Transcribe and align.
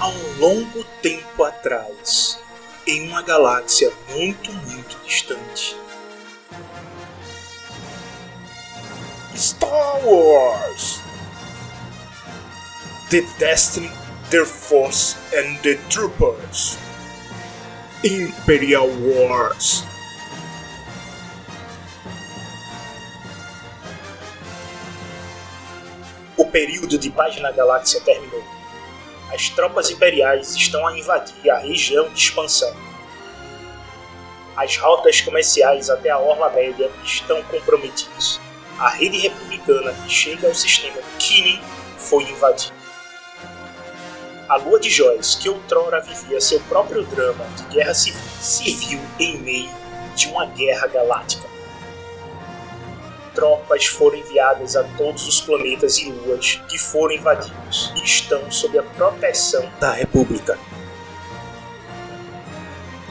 há 0.00 0.08
um 0.08 0.38
longo 0.38 0.82
tempo 1.02 1.44
atrás, 1.44 2.38
em 2.86 3.06
uma 3.08 3.20
galáxia 3.20 3.92
muito, 4.08 4.50
muito 4.52 4.96
distante. 5.04 5.76
Star 9.36 10.00
Wars! 10.04 11.00
The 13.10 13.22
Destiny, 13.38 13.90
Their 14.30 14.46
Force 14.46 15.16
and 15.34 15.58
the 15.62 15.74
Troopers. 15.90 16.78
Imperial 18.02 18.88
Wars. 18.88 19.84
O 26.38 26.46
período 26.46 26.96
de 26.98 27.10
paz 27.10 27.38
na 27.40 27.50
galáxia 27.50 28.00
terminou. 28.00 28.59
As 29.32 29.48
tropas 29.48 29.90
imperiais 29.90 30.54
estão 30.54 30.86
a 30.86 30.98
invadir 30.98 31.50
a 31.50 31.58
região 31.58 32.08
de 32.08 32.18
expansão. 32.18 32.74
As 34.56 34.76
rotas 34.76 35.20
comerciais 35.20 35.88
até 35.88 36.10
a 36.10 36.18
Orla 36.18 36.50
Média 36.50 36.90
estão 37.04 37.42
comprometidas. 37.44 38.40
A 38.78 38.88
rede 38.90 39.18
republicana 39.18 39.92
que 39.92 40.12
chega 40.12 40.48
ao 40.48 40.54
sistema 40.54 40.98
Kinin 41.18 41.60
foi 41.96 42.24
invadida. 42.24 42.74
A 44.48 44.56
Lua 44.56 44.80
de 44.80 44.90
Joias, 44.90 45.36
que 45.36 45.48
outrora 45.48 46.00
vivia 46.00 46.40
seu 46.40 46.58
próprio 46.62 47.04
drama 47.04 47.44
de 47.56 47.74
guerra 47.74 47.94
civil, 47.94 48.20
se 48.40 48.74
viu 48.74 49.00
em 49.18 49.38
meio 49.38 49.70
de 50.16 50.26
uma 50.28 50.46
guerra 50.46 50.88
galáctica 50.88 51.49
tropas 53.34 53.86
foram 53.86 54.16
enviadas 54.16 54.76
a 54.76 54.84
todos 54.96 55.26
os 55.26 55.40
planetas 55.40 55.98
e 55.98 56.10
luas 56.10 56.60
que 56.68 56.78
foram 56.78 57.14
invadidos 57.14 57.92
e 57.96 58.04
estão 58.04 58.50
sob 58.50 58.78
a 58.78 58.82
proteção 58.82 59.68
da 59.80 59.92
República. 59.92 60.58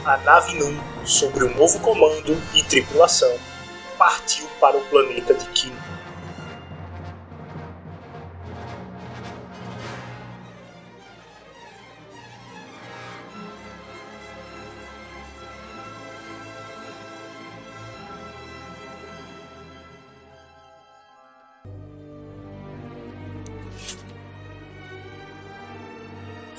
A 0.04 0.16
nave 0.18 0.54
Num, 0.54 0.80
sobre 1.04 1.44
o 1.44 1.54
novo 1.56 1.78
comando 1.80 2.36
e 2.54 2.62
tripulação, 2.62 3.32
partiu 3.98 4.46
para 4.58 4.76
o 4.76 4.80
planeta 4.86 5.34
de 5.34 5.46
Kim. 5.50 5.72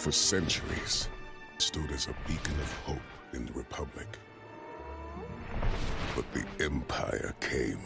For 0.02 0.12
centuries, 0.12 1.08
stood 1.60 1.92
as 1.92 2.08
a 2.08 2.16
beacon 2.28 2.60
of 2.60 2.74
hope 2.86 2.98
in 3.34 3.46
the 3.46 3.54
Republic. 3.54 4.18
But 6.16 6.26
the 6.34 6.44
Empire 6.60 7.36
came. 7.40 7.84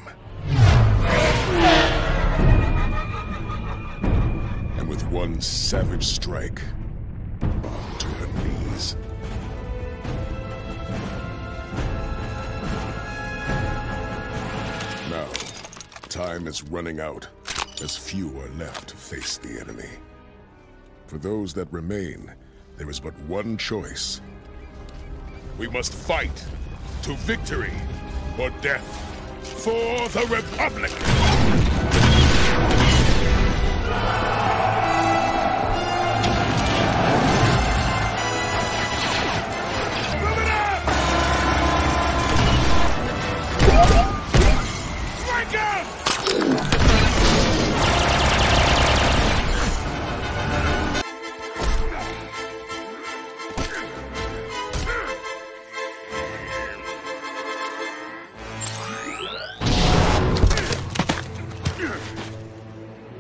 And 4.78 4.88
with 4.88 5.06
one 5.08 5.42
savage 5.42 6.06
strike, 6.06 6.62
brought 7.42 8.00
to 8.00 8.08
her 8.08 8.28
knees. 8.48 8.96
Now, 15.10 15.28
time 16.08 16.48
is 16.48 16.64
running 16.64 17.02
out, 17.02 17.28
as 17.84 17.98
few 17.98 18.30
are 18.40 18.50
left 18.58 18.88
to 18.88 18.96
face 18.96 19.38
the 19.38 19.60
enemy. 19.60 19.90
For 21.08 21.18
those 21.20 21.54
that 21.54 21.72
remain, 21.72 22.32
there 22.78 22.90
is 22.90 23.00
but 23.00 23.18
one 23.22 23.58
choice. 23.58 24.22
We 25.58 25.68
must 25.68 25.94
fight 25.94 26.44
to 27.04 27.14
victory 27.18 27.74
or 28.40 28.50
death 28.62 28.86
for 29.44 30.10
the 30.10 30.26
Republic! 30.28 31.75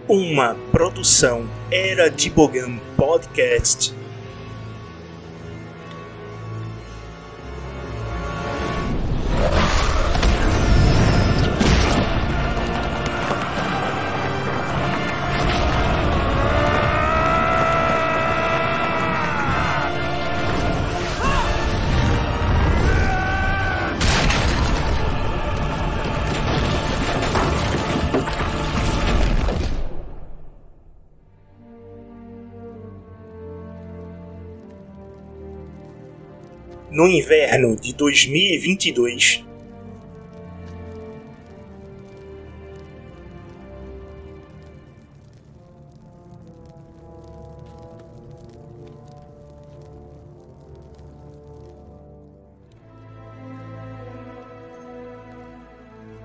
Uma 0.07 0.55
produção 0.71 1.49
Era 1.71 2.11
de 2.11 2.29
Bogan 2.29 2.77
Podcast. 2.95 3.91
No 36.95 37.09
inverno 37.09 37.75
de 37.75 37.91
2022. 37.91 39.44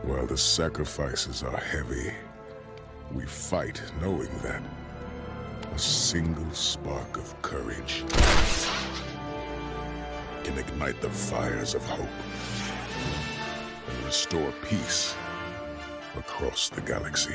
While 0.05 0.27
the 0.27 0.39
sacrifices 0.39 1.43
are 1.43 1.57
heavy, 1.57 2.13
we 3.13 3.27
fight 3.27 3.83
knowing 4.01 4.31
that 4.45 4.63
a 5.75 5.79
single 5.79 6.49
spark 6.53 7.17
of 7.17 7.43
courage 7.43 8.05
can 10.45 10.59
ignite 10.59 11.01
the 11.01 11.11
fires 11.11 11.75
of 11.75 11.83
hope 11.85 12.09
and 13.89 14.05
restore 14.05 14.53
peace 14.69 15.15
across 16.17 16.69
the 16.69 16.81
galaxy. 16.83 17.35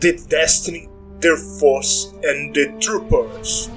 The 0.00 0.22
Destiny, 0.28 0.88
their 1.20 1.38
force, 1.38 2.12
and 2.22 2.54
the 2.54 2.76
troopers. 2.78 3.70